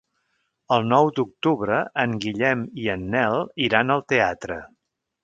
[0.77, 4.59] El nou d'octubre en Guillem i en Nel iran al teatre.